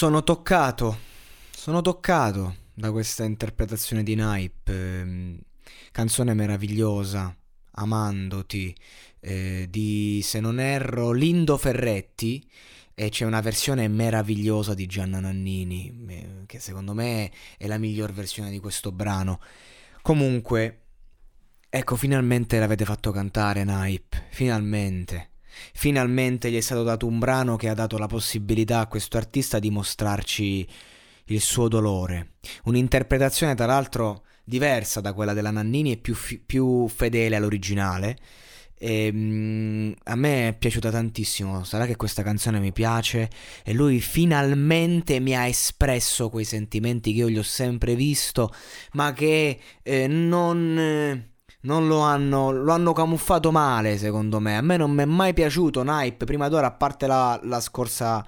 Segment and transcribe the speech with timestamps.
[0.00, 0.96] Sono toccato,
[1.50, 5.38] sono toccato da questa interpretazione di Nipe, ehm,
[5.92, 7.36] canzone meravigliosa,
[7.72, 8.74] Amandoti,
[9.20, 12.42] eh, di, se non erro, Lindo Ferretti,
[12.94, 18.10] e c'è una versione meravigliosa di Gianna Nannini, eh, che secondo me è la miglior
[18.10, 19.38] versione di questo brano.
[20.00, 20.80] Comunque,
[21.68, 25.29] ecco, finalmente l'avete fatto cantare, Nipe, finalmente.
[25.72, 29.58] Finalmente gli è stato dato un brano che ha dato la possibilità a questo artista
[29.58, 30.66] di mostrarci
[31.26, 32.32] il suo dolore.
[32.64, 38.18] Un'interpretazione, tra l'altro, diversa da quella della Nannini e più, fi- più fedele all'originale.
[38.82, 41.64] E, um, a me è piaciuta tantissimo.
[41.64, 43.30] Sarà che questa canzone mi piace.
[43.62, 48.52] E lui finalmente mi ha espresso quei sentimenti che io gli ho sempre visto,
[48.92, 50.78] ma che eh, non.
[50.78, 51.28] Eh,
[51.62, 54.56] non lo hanno, lo hanno camuffato male, secondo me.
[54.56, 58.24] A me non mi è mai piaciuto Nipe prima d'ora, a parte la, la scorsa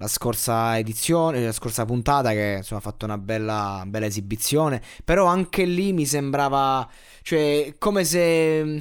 [0.00, 5.26] la scorsa edizione, la scorsa puntata che insomma ha fatto una bella, bella esibizione, però
[5.26, 6.88] anche lì mi sembrava,
[7.22, 8.80] cioè, come se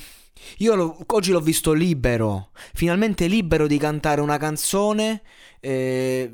[0.58, 5.24] io lo, oggi l'ho visto libero, finalmente libero di cantare una canzone,
[5.60, 6.34] eh,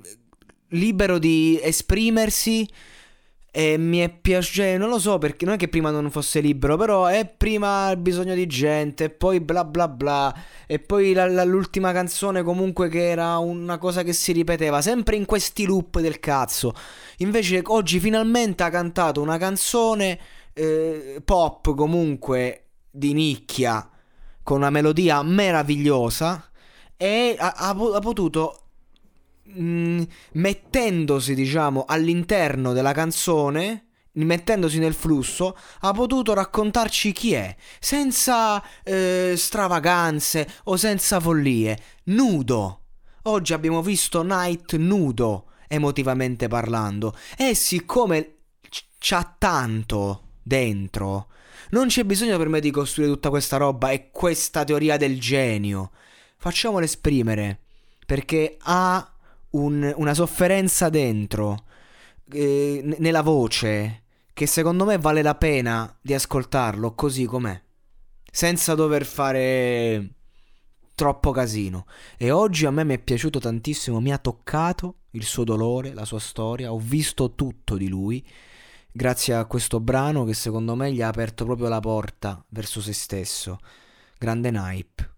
[0.69, 2.67] libero di esprimersi
[3.55, 6.39] e mi è piaciuto, cioè, non lo so perché non è che prima non fosse
[6.39, 11.13] libero, però è prima il bisogno di gente, e poi bla bla bla, e poi
[11.13, 15.65] la, la, l'ultima canzone comunque che era una cosa che si ripeteva, sempre in questi
[15.65, 16.73] loop del cazzo.
[17.17, 20.19] Invece oggi finalmente ha cantato una canzone
[20.53, 23.87] eh, pop comunque di nicchia,
[24.41, 26.43] con una melodia meravigliosa,
[26.97, 28.62] e ha, ha potuto
[29.49, 30.01] mm,
[30.33, 39.33] mettendosi, diciamo, all'interno della canzone, mettendosi nel flusso, ha potuto raccontarci chi è, senza eh,
[39.35, 42.79] stravaganze o senza follie, nudo.
[43.23, 48.35] Oggi abbiamo visto Night nudo, emotivamente parlando, e siccome
[48.99, 51.27] c'ha tanto dentro,
[51.71, 55.91] non c'è bisogno per me di costruire tutta questa roba e questa teoria del genio.
[56.37, 57.61] Facciamolo esprimere,
[58.05, 59.12] perché ha
[59.53, 61.65] un, una sofferenza dentro,
[62.31, 64.03] eh, nella voce,
[64.33, 67.61] che secondo me vale la pena di ascoltarlo così com'è,
[68.31, 70.09] senza dover fare
[70.95, 71.85] troppo casino.
[72.17, 76.05] E oggi a me mi è piaciuto tantissimo, mi ha toccato il suo dolore, la
[76.05, 78.25] sua storia, ho visto tutto di lui.
[78.91, 82.93] Grazie a questo brano che secondo me gli ha aperto proprio la porta verso se
[82.93, 83.59] stesso.
[84.17, 85.11] Grande Nipe.